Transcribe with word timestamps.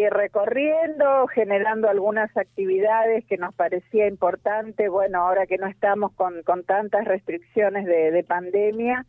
ir 0.00 0.12
recorriendo, 0.12 1.26
generando 1.28 1.88
algunas 1.88 2.34
actividades 2.36 3.24
que 3.26 3.36
nos 3.36 3.54
parecía 3.54 4.06
importante, 4.06 4.88
bueno, 4.88 5.20
ahora 5.20 5.46
que 5.46 5.58
no 5.58 5.66
estamos 5.66 6.12
con, 6.12 6.42
con 6.42 6.64
tantas 6.64 7.04
restricciones 7.04 7.84
de, 7.86 8.10
de 8.10 8.24
pandemia, 8.24 9.06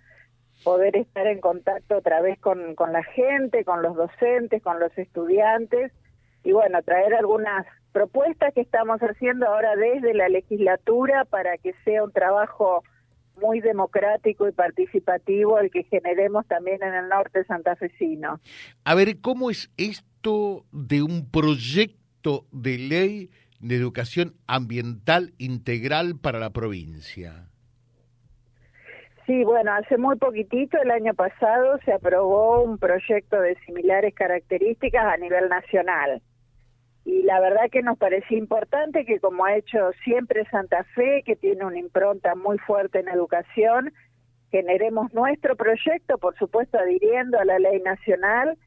poder 0.64 0.96
estar 0.96 1.28
en 1.28 1.40
contacto 1.40 1.98
otra 1.98 2.22
vez 2.22 2.40
con, 2.40 2.76
con 2.76 2.94
la 2.94 3.04
gente, 3.04 3.64
con 3.64 3.82
los 3.82 3.96
docentes, 3.96 4.62
con 4.62 4.80
los 4.80 4.96
estudiantes 4.98 5.92
y 6.44 6.52
bueno, 6.52 6.82
traer 6.84 7.14
algunas 7.14 7.66
propuestas 7.92 8.54
que 8.54 8.62
estamos 8.62 9.00
haciendo 9.02 9.48
ahora 9.48 9.76
desde 9.76 10.14
la 10.14 10.30
legislatura 10.30 11.26
para 11.26 11.58
que 11.58 11.74
sea 11.84 12.04
un 12.04 12.12
trabajo 12.12 12.84
muy 13.42 13.60
democrático 13.60 14.48
y 14.48 14.52
participativo 14.52 15.60
el 15.60 15.72
que 15.72 15.84
generemos 15.84 16.46
también 16.48 16.84
en 16.84 16.94
el 16.94 17.10
norte 17.10 17.44
santafesino. 17.46 18.40
A 18.84 18.96
ver, 18.96 19.20
¿cómo 19.20 19.50
es 19.50 19.72
esto 19.78 20.11
de 20.24 21.02
un 21.02 21.30
proyecto 21.30 22.46
de 22.52 22.78
ley 22.78 23.30
de 23.60 23.76
educación 23.76 24.36
ambiental 24.48 25.34
integral 25.38 26.18
para 26.20 26.40
la 26.40 26.52
provincia? 26.52 27.48
Sí, 29.26 29.44
bueno, 29.44 29.72
hace 29.74 29.98
muy 29.98 30.18
poquitito, 30.18 30.78
el 30.82 30.92
año 30.92 31.14
pasado, 31.14 31.78
se 31.86 31.94
aprobó 31.94 32.64
un 32.64 32.78
proyecto 32.78 33.40
de 33.40 33.56
similares 33.66 34.14
características 34.14 35.06
a 35.06 35.18
nivel 35.18 35.48
nacional. 35.48 36.22
Y 37.06 37.24
la 37.24 37.40
verdad 37.40 37.70
que 37.72 37.82
nos 37.82 37.98
parecía 37.98 38.38
importante 38.38 39.06
que, 39.06 39.20
como 39.20 39.46
ha 39.46 39.56
hecho 39.56 39.92
siempre 40.04 40.46
Santa 40.50 40.84
Fe, 40.96 41.24
que 41.26 41.36
tiene 41.36 41.66
una 41.66 41.80
impronta 41.80 42.36
muy 42.36 42.58
fuerte 42.60 43.00
en 43.00 43.08
educación, 43.08 43.94
generemos 44.52 45.14
nuestro 45.14 45.56
proyecto, 45.56 46.18
por 46.18 46.38
supuesto 46.38 46.78
adhiriendo 46.78 47.40
a 47.40 47.46
la 47.46 47.58
ley 47.58 47.80
nacional, 47.82 48.58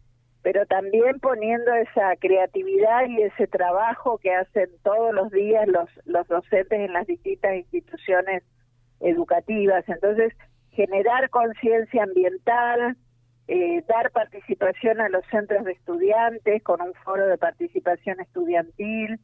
pero 0.44 0.66
también 0.66 1.20
poniendo 1.20 1.72
esa 1.72 2.14
creatividad 2.16 3.08
y 3.08 3.22
ese 3.22 3.46
trabajo 3.46 4.18
que 4.18 4.30
hacen 4.30 4.68
todos 4.82 5.14
los 5.14 5.30
días 5.30 5.66
los, 5.66 5.88
los 6.04 6.28
docentes 6.28 6.80
en 6.80 6.92
las 6.92 7.06
distintas 7.06 7.56
instituciones 7.56 8.42
educativas. 9.00 9.88
Entonces, 9.88 10.34
generar 10.72 11.30
conciencia 11.30 12.02
ambiental, 12.02 12.94
eh, 13.48 13.82
dar 13.88 14.10
participación 14.10 15.00
a 15.00 15.08
los 15.08 15.24
centros 15.30 15.64
de 15.64 15.72
estudiantes 15.72 16.62
con 16.62 16.82
un 16.82 16.92
foro 17.04 17.26
de 17.26 17.38
participación 17.38 18.20
estudiantil, 18.20 19.18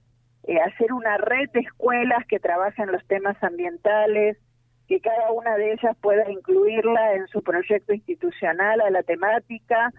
eh, 0.44 0.58
hacer 0.58 0.90
una 0.90 1.18
red 1.18 1.50
de 1.50 1.60
escuelas 1.60 2.26
que 2.28 2.40
trabajen 2.40 2.92
los 2.92 3.06
temas 3.06 3.36
ambientales, 3.42 4.38
que 4.88 5.00
cada 5.00 5.32
una 5.32 5.54
de 5.56 5.74
ellas 5.74 5.94
pueda 6.00 6.30
incluirla 6.30 7.12
en 7.12 7.28
su 7.28 7.42
proyecto 7.42 7.92
institucional 7.92 8.80
a 8.80 8.88
la 8.88 9.02
temática, 9.02 9.92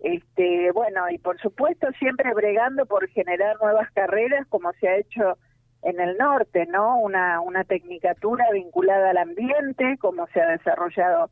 este, 0.00 0.70
bueno, 0.72 1.08
y 1.10 1.18
por 1.18 1.40
supuesto 1.40 1.88
siempre 1.98 2.34
bregando 2.34 2.86
por 2.86 3.08
generar 3.08 3.56
nuevas 3.60 3.90
carreras 3.92 4.46
como 4.48 4.72
se 4.74 4.88
ha 4.88 4.96
hecho 4.96 5.38
en 5.82 6.00
el 6.00 6.16
norte, 6.16 6.66
¿no? 6.66 6.98
Una, 6.98 7.40
una 7.40 7.64
tecnicatura 7.64 8.44
vinculada 8.52 9.10
al 9.10 9.18
ambiente, 9.18 9.96
como 9.98 10.26
se 10.28 10.40
ha 10.40 10.48
desarrollado 10.48 11.30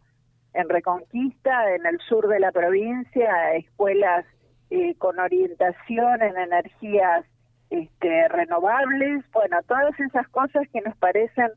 en 0.54 0.68
Reconquista, 0.68 1.74
en 1.74 1.86
el 1.86 1.98
sur 2.00 2.28
de 2.28 2.40
la 2.40 2.52
provincia, 2.52 3.54
escuelas 3.54 4.26
eh, 4.70 4.94
con 4.96 5.18
orientación 5.18 6.22
en 6.22 6.36
energías 6.36 7.24
este, 7.70 8.28
renovables, 8.28 9.24
bueno, 9.32 9.62
todas 9.66 9.98
esas 9.98 10.28
cosas 10.28 10.68
que 10.72 10.82
nos 10.82 10.96
parecen 10.98 11.50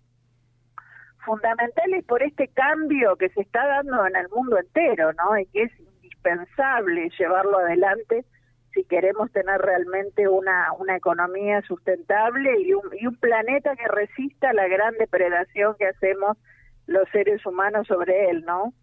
fundamentales 1.25 2.05
por 2.05 2.23
este 2.23 2.47
cambio 2.49 3.17
que 3.17 3.29
se 3.29 3.41
está 3.41 3.65
dando 3.65 4.05
en 4.05 4.15
el 4.15 4.29
mundo 4.29 4.57
entero, 4.57 5.11
¿no? 5.13 5.37
Y 5.37 5.45
que 5.47 5.63
es 5.63 5.71
indispensable 6.25 7.09
llevarlo 7.17 7.59
adelante 7.59 8.25
si 8.73 8.83
queremos 8.83 9.31
tener 9.31 9.61
realmente 9.61 10.27
una, 10.27 10.73
una 10.77 10.97
economía 10.97 11.61
sustentable 11.61 12.61
y 12.61 12.73
un, 12.73 12.83
y 12.99 13.07
un 13.07 13.15
planeta 13.15 13.73
que 13.75 13.87
resista 13.87 14.51
la 14.53 14.67
gran 14.67 14.93
depredación 14.99 15.75
que 15.79 15.87
hacemos 15.87 16.37
los 16.85 17.07
seres 17.11 17.45
humanos 17.45 17.87
sobre 17.87 18.29
él, 18.29 18.43
¿no? 18.45 18.73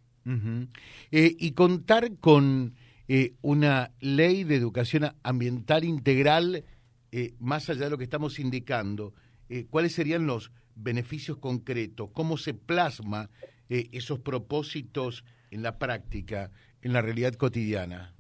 Eh, 1.10 1.36
y 1.38 1.52
contar 1.52 2.16
con 2.20 2.74
eh, 3.08 3.34
una 3.42 3.90
ley 4.00 4.44
de 4.44 4.56
educación 4.56 5.12
ambiental 5.22 5.84
integral, 5.84 6.64
eh, 7.10 7.34
más 7.38 7.68
allá 7.68 7.84
de 7.84 7.90
lo 7.90 7.98
que 7.98 8.04
estamos 8.04 8.38
indicando, 8.38 9.12
¿cuáles 9.68 9.92
serían 9.92 10.26
los 10.26 10.50
beneficios 10.74 11.36
concretos? 11.36 12.08
¿Cómo 12.14 12.38
se 12.38 12.54
plasma 12.54 13.28
esos 13.68 14.20
propósitos 14.20 15.22
en 15.50 15.62
la 15.62 15.78
práctica, 15.78 16.50
en 16.82 16.92
la 16.92 17.00
realidad 17.00 17.34
cotidiana? 17.34 18.12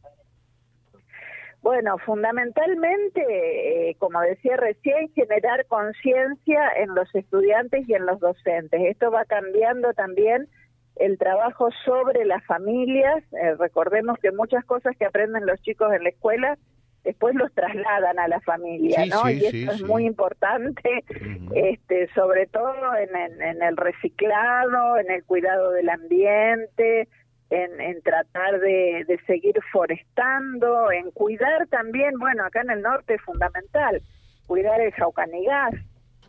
Bueno, 1.62 1.96
fundamentalmente, 1.98 3.90
eh, 3.90 3.96
como 3.98 4.20
decía 4.20 4.56
recién, 4.56 5.12
generar 5.14 5.64
conciencia 5.66 6.68
en 6.76 6.92
los 6.94 7.12
estudiantes 7.14 7.88
y 7.88 7.94
en 7.94 8.04
los 8.04 8.18
docentes. 8.18 8.80
Esto 8.84 9.12
va 9.12 9.24
cambiando 9.24 9.92
también 9.94 10.48
el 10.96 11.18
trabajo 11.18 11.68
sobre 11.84 12.24
las 12.24 12.44
familias. 12.46 13.22
Eh, 13.32 13.54
recordemos 13.60 14.18
que 14.18 14.32
muchas 14.32 14.64
cosas 14.64 14.96
que 14.96 15.04
aprenden 15.04 15.46
los 15.46 15.60
chicos 15.62 15.92
en 15.92 16.02
la 16.02 16.10
escuela 16.10 16.58
después 17.04 17.34
los 17.34 17.52
trasladan 17.52 18.18
a 18.18 18.28
la 18.28 18.40
familia, 18.40 19.04
¿no? 19.06 19.28
y 19.28 19.44
esto 19.44 19.72
es 19.72 19.82
muy 19.82 20.06
importante, 20.06 21.04
este, 21.52 22.08
sobre 22.14 22.46
todo 22.46 22.72
en, 22.96 23.42
en 23.42 23.60
el 23.60 23.76
reciclado, 23.76 24.98
en 24.98 25.10
el 25.10 25.24
cuidado 25.24 25.72
del 25.72 25.88
ambiente, 25.88 27.08
en, 27.52 28.00
tratar 28.02 28.60
de, 28.60 29.20
seguir 29.26 29.54
forestando, 29.72 30.90
en 30.90 31.10
cuidar 31.10 31.66
también, 31.68 32.18
bueno, 32.18 32.44
acá 32.44 32.62
en 32.62 32.70
el 32.70 32.82
norte 32.82 33.14
es 33.14 33.22
fundamental, 33.22 34.00
cuidar 34.46 34.80
el 34.80 34.92
jaucanigás, 34.92 35.74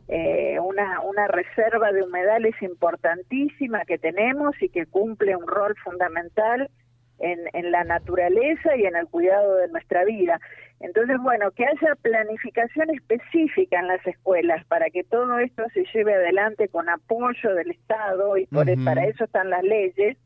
eh, 0.10 0.60
una, 0.60 1.00
una 1.00 1.28
reserva 1.28 1.94
de 1.94 2.04
humedales 2.04 2.62
importantísima 2.62 3.86
que 3.86 3.98
tenemos 3.98 4.62
y 4.62 4.68
que 4.68 4.86
cumple 4.86 5.36
un 5.38 5.48
rol 5.48 5.76
fundamental 5.82 6.70
en, 7.20 7.40
en 7.54 7.72
la 7.72 7.86
naturaleza 7.86 8.76
y 8.76 8.84
en 8.84 8.98
el 8.98 9.08
cuidado 9.08 9.56
de 9.58 9.70
nuestra 9.70 10.04
vida. 10.04 10.42
Entonces, 10.82 11.16
bueno, 11.22 11.52
que 11.52 11.66
haya 11.66 11.96
planificación 12.02 12.90
específica 12.90 13.80
en 13.80 13.88
las 13.88 14.06
escuelas 14.06 14.66
para 14.66 14.90
que 14.90 15.06
todo 15.06 15.40
esto 15.40 15.64
se 15.74 15.86
lleve 15.94 16.16
adelante 16.16 16.68
con 16.68 16.90
apoyo 16.90 17.56
del 17.56 17.72
Estado 17.72 18.36
y 18.38 18.46
por, 18.48 18.66
para 18.84 19.06
eso 19.06 19.24
están 19.24 19.50
las 19.50 19.64
leyes 19.64 20.18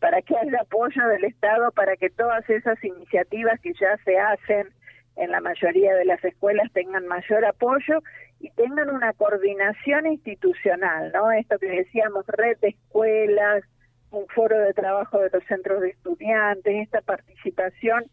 para 0.00 0.22
que 0.22 0.36
haya 0.36 0.60
apoyo 0.60 1.06
del 1.08 1.24
Estado 1.24 1.72
para 1.72 1.96
que 1.96 2.10
todas 2.10 2.48
esas 2.48 2.82
iniciativas 2.84 3.60
que 3.60 3.72
ya 3.80 3.96
se 4.04 4.18
hacen 4.18 4.68
en 5.16 5.30
la 5.30 5.40
mayoría 5.40 5.94
de 5.94 6.04
las 6.04 6.24
escuelas 6.24 6.70
tengan 6.72 7.06
mayor 7.06 7.44
apoyo 7.44 8.02
y 8.40 8.50
tengan 8.50 8.90
una 8.90 9.12
coordinación 9.14 10.06
institucional, 10.06 11.10
¿no? 11.12 11.32
Esto 11.32 11.58
que 11.58 11.66
decíamos, 11.66 12.24
red 12.28 12.56
de 12.58 12.68
escuelas, 12.68 13.64
un 14.10 14.26
foro 14.28 14.58
de 14.58 14.72
trabajo 14.72 15.18
de 15.18 15.30
los 15.32 15.44
centros 15.44 15.80
de 15.80 15.90
estudiantes, 15.90 16.82
esta 16.82 17.00
participación 17.00 18.04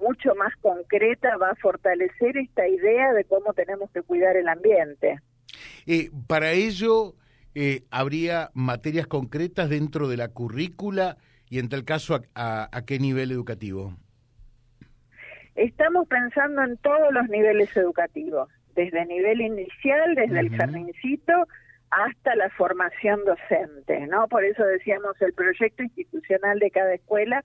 mucho 0.00 0.34
más 0.34 0.54
concreta 0.56 1.36
va 1.36 1.50
a 1.50 1.56
fortalecer 1.56 2.36
esta 2.36 2.66
idea 2.66 3.12
de 3.12 3.24
cómo 3.24 3.52
tenemos 3.52 3.90
que 3.90 4.02
cuidar 4.02 4.36
el 4.36 4.48
ambiente. 4.48 5.20
Eh, 5.86 6.10
para 6.26 6.52
ello, 6.52 7.14
eh, 7.58 7.84
¿habría 7.90 8.50
materias 8.52 9.06
concretas 9.06 9.70
dentro 9.70 10.08
de 10.08 10.18
la 10.18 10.28
currícula 10.28 11.16
y 11.48 11.58
en 11.58 11.70
tal 11.70 11.86
caso 11.86 12.20
a, 12.34 12.82
qué 12.86 12.98
nivel 12.98 13.30
educativo? 13.30 13.96
Estamos 15.54 16.06
pensando 16.06 16.62
en 16.62 16.76
todos 16.76 17.14
los 17.14 17.26
niveles 17.30 17.74
educativos, 17.74 18.50
desde 18.74 19.06
nivel 19.06 19.40
inicial, 19.40 20.14
desde 20.16 20.40
el 20.40 20.54
jardincito 20.54 21.32
hasta 21.90 22.36
la 22.36 22.50
formación 22.50 23.20
docente, 23.24 24.06
¿no? 24.06 24.28
Por 24.28 24.44
eso 24.44 24.62
decíamos 24.62 25.16
el 25.22 25.32
proyecto 25.32 25.82
institucional 25.82 26.58
de 26.58 26.70
cada 26.70 26.92
escuela 26.92 27.42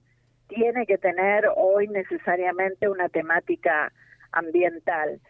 tiene 0.49 0.85
que 0.87 0.97
tener 0.97 1.45
hoy 1.55 1.87
necesariamente 1.87 2.89
una 2.89 3.07
temática 3.07 3.93
ambiental. 4.33 5.21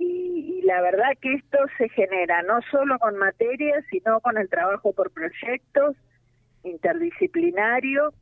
Y, 0.00 0.62
la 0.64 0.80
verdad 0.80 1.08
que 1.20 1.34
esto 1.34 1.58
se 1.78 1.88
genera 1.90 2.42
no 2.42 2.60
solo 2.70 2.98
con 2.98 3.16
materias, 3.16 3.84
sino 3.90 4.20
con 4.20 4.38
el 4.38 4.48
trabajo 4.48 4.92
por 4.92 5.10
proyectos, 5.10 5.96
interdisciplinario 6.62 8.12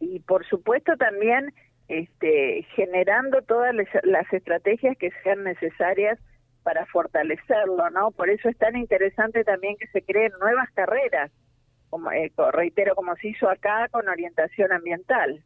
y 0.00 0.20
por 0.20 0.46
supuesto 0.46 0.96
también 0.96 1.54
este, 1.88 2.66
generando 2.74 3.40
todas 3.42 3.74
las 4.02 4.32
estrategias 4.32 4.96
que 4.98 5.10
sean 5.22 5.44
necesarias 5.44 6.18
para 6.62 6.84
fortalecerlo, 6.86 7.88
¿no? 7.90 8.10
Por 8.10 8.28
eso 8.28 8.48
es 8.48 8.58
tan 8.58 8.76
interesante 8.76 9.44
también 9.44 9.76
que 9.76 9.86
se 9.88 10.02
creen 10.02 10.32
nuevas 10.40 10.68
carreras, 10.72 11.30
como 11.90 12.10
eh, 12.10 12.32
reitero, 12.52 12.94
como 12.94 13.14
se 13.16 13.28
hizo 13.28 13.48
acá 13.48 13.88
con 13.90 14.08
orientación 14.08 14.72
ambiental. 14.72 15.42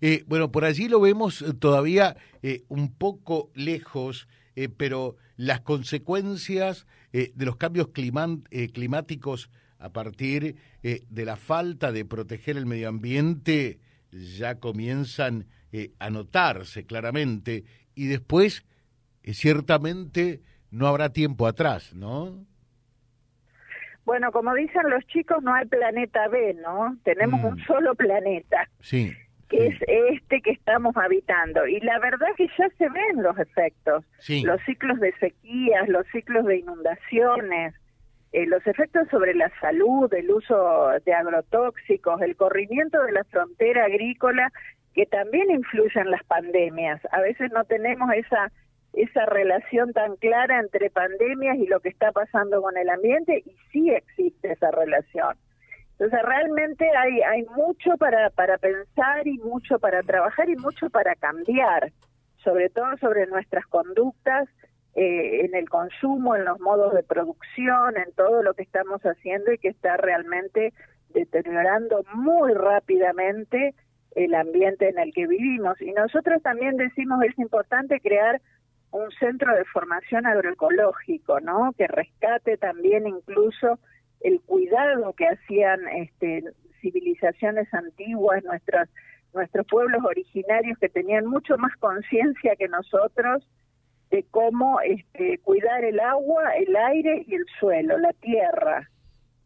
Eh, 0.00 0.24
bueno, 0.26 0.50
por 0.50 0.64
allí 0.64 0.88
lo 0.88 1.00
vemos 1.00 1.42
eh, 1.42 1.52
todavía 1.54 2.16
eh, 2.42 2.62
un 2.68 2.92
poco 2.94 3.50
lejos, 3.54 4.28
pero 4.76 5.16
las 5.36 5.60
consecuencias 5.60 6.86
de 7.12 7.32
los 7.46 7.56
cambios 7.56 7.88
climáticos 7.88 9.48
a 9.80 9.90
partir 9.90 10.56
eh, 10.82 11.00
de 11.08 11.24
la 11.24 11.36
falta 11.36 11.90
de 11.90 12.04
proteger 12.04 12.56
el 12.56 12.66
medio 12.66 12.88
ambiente 12.88 13.80
ya 14.12 14.56
comienzan 14.60 15.46
eh, 15.72 15.92
anotarse 15.98 16.84
claramente 16.84 17.64
y 17.94 18.06
después 18.06 18.64
eh, 19.22 19.32
ciertamente 19.32 20.42
no 20.70 20.86
habrá 20.86 21.12
tiempo 21.12 21.46
atrás, 21.46 21.94
¿no? 21.94 22.44
Bueno, 24.04 24.32
como 24.32 24.54
dicen 24.54 24.88
los 24.88 25.04
chicos, 25.06 25.42
no 25.42 25.54
hay 25.54 25.66
planeta 25.66 26.28
B, 26.28 26.54
¿no? 26.54 26.96
Tenemos 27.04 27.42
un 27.44 27.54
mm. 27.54 27.66
solo 27.66 27.94
planeta. 27.94 28.68
Sí. 28.80 29.12
Que 29.50 29.66
es 29.66 29.76
este 29.86 30.40
que 30.40 30.52
estamos 30.52 30.96
habitando. 30.96 31.66
Y 31.66 31.80
la 31.80 31.98
verdad 31.98 32.28
que 32.36 32.46
ya 32.56 32.68
se 32.78 32.88
ven 32.88 33.22
los 33.22 33.38
efectos. 33.38 34.04
Los 34.44 34.60
ciclos 34.62 34.98
de 35.00 35.12
sequías, 35.18 35.88
los 35.88 36.06
ciclos 36.12 36.46
de 36.46 36.58
inundaciones, 36.58 37.74
eh, 38.32 38.46
los 38.46 38.64
efectos 38.66 39.08
sobre 39.10 39.34
la 39.34 39.50
salud, 39.60 40.12
el 40.14 40.30
uso 40.30 40.90
de 41.04 41.12
agrotóxicos, 41.12 42.22
el 42.22 42.36
corrimiento 42.36 43.02
de 43.02 43.12
la 43.12 43.24
frontera 43.24 43.86
agrícola, 43.86 44.52
que 44.94 45.04
también 45.06 45.50
influyen 45.50 46.10
las 46.10 46.22
pandemias. 46.24 47.00
A 47.10 47.20
veces 47.20 47.50
no 47.52 47.64
tenemos 47.64 48.08
esa 48.14 48.50
esa 48.92 49.24
relación 49.26 49.92
tan 49.92 50.16
clara 50.16 50.58
entre 50.58 50.90
pandemias 50.90 51.58
y 51.58 51.66
lo 51.66 51.80
que 51.80 51.90
está 51.90 52.12
pasando 52.12 52.60
con 52.60 52.76
el 52.76 52.88
ambiente 52.88 53.42
y 53.46 53.56
sí 53.72 53.90
existe 53.90 54.52
esa 54.52 54.70
relación. 54.70 55.36
Entonces 56.00 56.26
realmente 56.26 56.88
hay, 56.96 57.20
hay 57.20 57.44
mucho 57.54 57.94
para, 57.98 58.30
para 58.30 58.56
pensar 58.56 59.28
y 59.28 59.36
mucho 59.36 59.78
para 59.78 60.02
trabajar 60.02 60.48
y 60.48 60.56
mucho 60.56 60.88
para 60.88 61.14
cambiar, 61.14 61.92
sobre 62.42 62.70
todo 62.70 62.96
sobre 62.96 63.26
nuestras 63.26 63.66
conductas 63.66 64.48
eh, 64.94 65.44
en 65.44 65.54
el 65.54 65.68
consumo, 65.68 66.34
en 66.34 66.46
los 66.46 66.58
modos 66.58 66.94
de 66.94 67.02
producción, 67.02 67.98
en 67.98 68.10
todo 68.14 68.42
lo 68.42 68.54
que 68.54 68.62
estamos 68.62 69.02
haciendo 69.02 69.52
y 69.52 69.58
que 69.58 69.68
está 69.68 69.98
realmente 69.98 70.72
deteriorando 71.10 72.02
muy 72.14 72.54
rápidamente 72.54 73.74
el 74.12 74.34
ambiente 74.34 74.88
en 74.88 74.98
el 74.98 75.12
que 75.12 75.26
vivimos. 75.26 75.78
Y 75.82 75.92
nosotros 75.92 76.42
también 76.42 76.78
decimos 76.78 77.22
es 77.24 77.38
importante 77.38 78.00
crear 78.00 78.40
un 78.90 79.10
centro 79.18 79.54
de 79.54 79.66
formación 79.66 80.24
agroecológico, 80.24 81.40
¿no? 81.40 81.74
Que 81.76 81.88
rescate 81.88 82.56
también 82.56 83.06
incluso 83.06 83.78
el 84.20 84.40
cuidado 84.42 85.12
que 85.14 85.26
hacían 85.26 85.80
este, 85.88 86.44
civilizaciones 86.80 87.72
antiguas, 87.72 88.44
nuestros 88.44 88.88
nuestros 89.32 89.66
pueblos 89.66 90.02
originarios 90.04 90.78
que 90.78 90.88
tenían 90.88 91.26
mucho 91.26 91.56
más 91.58 91.74
conciencia 91.76 92.56
que 92.56 92.68
nosotros 92.68 93.46
de 94.10 94.24
cómo 94.30 94.80
este, 94.80 95.38
cuidar 95.38 95.84
el 95.84 96.00
agua, 96.00 96.56
el 96.56 96.74
aire 96.74 97.24
y 97.28 97.34
el 97.34 97.44
suelo, 97.58 97.96
la 97.98 98.12
tierra. 98.14 98.90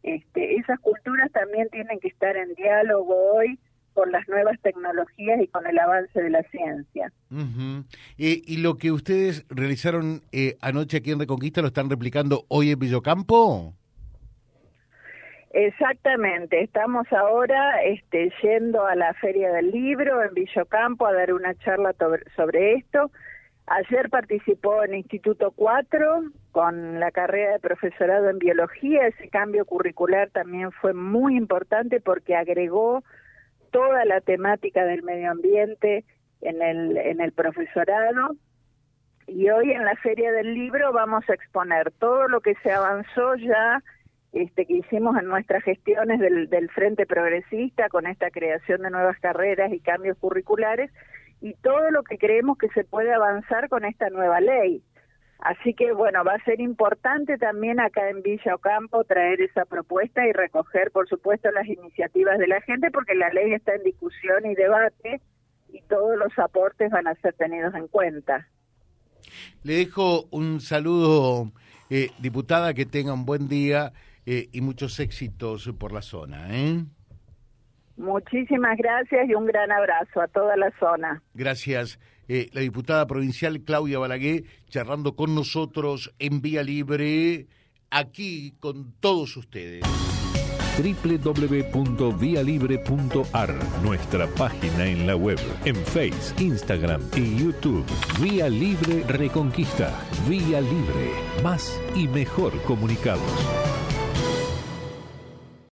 Este, 0.01 0.55
esas 0.55 0.79
culturas 0.79 1.31
también 1.31 1.69
tienen 1.69 1.99
que 1.99 2.07
estar 2.07 2.35
en 2.35 2.53
diálogo 2.55 3.15
hoy 3.33 3.59
con 3.93 4.11
las 4.11 4.27
nuevas 4.27 4.59
tecnologías 4.61 5.39
y 5.41 5.47
con 5.47 5.65
el 5.67 5.77
avance 5.79 6.21
de 6.21 6.29
la 6.29 6.43
ciencia. 6.43 7.13
¿Y 8.17 8.57
lo 8.57 8.77
que 8.77 8.91
ustedes 8.91 9.45
realizaron 9.49 10.21
eh, 10.31 10.57
anoche 10.61 10.97
aquí 10.97 11.11
en 11.11 11.19
Reconquista 11.19 11.61
lo 11.61 11.67
están 11.67 11.89
replicando 11.89 12.45
hoy 12.49 12.71
en 12.71 12.79
Villocampo? 12.79 13.73
Exactamente, 15.57 16.61
estamos 16.61 17.07
ahora 17.13 17.81
este, 17.81 18.29
yendo 18.43 18.85
a 18.85 18.93
la 18.93 19.13
Feria 19.13 19.53
del 19.53 19.71
Libro 19.71 20.21
en 20.21 20.33
Villocampo 20.33 21.07
a 21.07 21.13
dar 21.13 21.31
una 21.31 21.55
charla 21.55 21.95
sobre 22.35 22.73
esto. 22.73 23.09
Ayer 23.67 24.09
participó 24.09 24.83
en 24.83 24.95
Instituto 24.95 25.53
4 25.55 26.23
con 26.51 26.99
la 26.99 27.09
carrera 27.11 27.53
de 27.53 27.59
profesorado 27.59 28.29
en 28.29 28.37
biología. 28.37 29.07
Ese 29.07 29.29
cambio 29.29 29.63
curricular 29.63 30.29
también 30.29 30.73
fue 30.73 30.93
muy 30.93 31.37
importante 31.37 32.01
porque 32.01 32.35
agregó 32.35 33.01
toda 33.71 34.03
la 34.03 34.19
temática 34.19 34.83
del 34.83 35.03
medio 35.03 35.31
ambiente 35.31 36.03
en 36.41 36.61
el, 36.61 36.97
en 36.97 37.21
el 37.21 37.31
profesorado. 37.31 38.35
Y 39.25 39.49
hoy 39.51 39.71
en 39.71 39.85
la 39.85 39.95
Feria 39.95 40.33
del 40.33 40.53
Libro 40.53 40.91
vamos 40.91 41.23
a 41.29 41.33
exponer 41.33 41.91
todo 41.91 42.27
lo 42.27 42.41
que 42.41 42.55
se 42.55 42.73
avanzó 42.73 43.35
ya, 43.35 43.81
este, 44.35 44.65
que 44.65 44.73
hicimos 44.73 45.17
en 45.17 45.27
nuestras 45.27 45.63
gestiones 45.63 46.19
del, 46.19 46.49
del 46.49 46.69
Frente 46.69 47.05
Progresista 47.05 47.87
con 47.87 48.05
esta 48.05 48.29
creación 48.31 48.81
de 48.81 48.91
nuevas 48.91 49.17
carreras 49.19 49.71
y 49.71 49.79
cambios 49.79 50.17
curriculares, 50.17 50.91
y 51.41 51.53
todo 51.53 51.89
lo 51.89 52.03
que 52.03 52.17
creemos 52.17 52.57
que 52.57 52.67
se 52.69 52.83
puede 52.83 53.13
avanzar 53.13 53.69
con 53.69 53.85
esta 53.85 54.09
nueva 54.09 54.41
ley. 54.41 54.83
Así 55.39 55.73
que 55.73 55.93
bueno, 55.93 56.23
va 56.25 56.33
a 56.33 56.43
ser 56.43 56.59
importante 56.59 57.37
también 57.37 57.79
acá 57.79 58.09
en 58.09 58.23
Villa 58.23 58.55
Ocampo 58.55 59.05
traer 59.05 59.41
esa 59.41 59.63
propuesta 59.63 60.25
y 60.27 60.33
recoger, 60.33 60.91
por 60.91 61.07
supuesto, 61.07 61.49
las 61.51 61.67
iniciativas 61.67 62.37
de 62.37 62.47
la 62.47 62.59
gente, 62.61 62.91
porque 62.91 63.15
la 63.15 63.29
ley 63.29 63.53
está 63.53 63.73
en 63.75 63.83
discusión 63.83 64.45
y 64.45 64.55
debate 64.55 65.21
y 65.71 65.81
todos 65.83 66.17
los 66.17 66.37
aportes 66.39 66.91
van 66.91 67.07
a 67.07 67.15
ser 67.15 67.33
tenidos 67.35 67.73
en 67.75 67.87
cuenta. 67.87 68.49
Le 69.63 69.75
dejo 69.75 70.25
un 70.31 70.59
saludo, 70.59 71.51
eh, 71.89 72.09
diputada, 72.19 72.73
que 72.73 72.85
tenga 72.85 73.13
un 73.13 73.25
buen 73.25 73.47
día 73.47 73.93
eh, 74.25 74.49
y 74.51 74.61
muchos 74.61 74.99
éxitos 74.99 75.71
por 75.77 75.91
la 75.91 76.01
zona. 76.01 76.47
¿eh? 76.49 76.83
Muchísimas 77.97 78.77
gracias 78.77 79.29
y 79.29 79.35
un 79.35 79.45
gran 79.45 79.71
abrazo 79.71 80.21
a 80.21 80.27
toda 80.27 80.57
la 80.57 80.71
zona. 80.79 81.21
Gracias. 81.33 81.99
Eh, 82.27 82.49
la 82.53 82.61
diputada 82.61 83.05
provincial 83.05 83.61
Claudia 83.61 83.99
Balaguer 83.99 84.45
charlando 84.67 85.15
con 85.15 85.35
nosotros 85.35 86.11
en 86.17 86.41
Vía 86.41 86.63
Libre, 86.63 87.45
aquí 87.91 88.55
con 88.59 88.93
todos 88.99 89.37
ustedes 89.37 89.83
www.vialibre.ar, 90.75 93.55
nuestra 93.81 94.27
página 94.27 94.85
en 94.85 95.07
la 95.07 95.15
web, 95.15 95.39
en 95.63 95.75
Face, 95.75 96.35
Instagram 96.39 97.01
y 97.15 97.37
YouTube. 97.37 97.85
Vía 98.21 98.49
Libre 98.49 99.03
Reconquista. 99.07 99.93
Vía 100.27 100.59
Libre. 100.61 101.11
Más 101.43 101.81
y 101.95 102.07
mejor 102.07 102.61
comunicados. 102.63 103.74